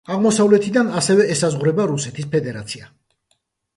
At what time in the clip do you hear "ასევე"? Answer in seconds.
1.01-1.27